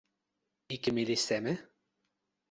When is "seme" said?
1.25-1.53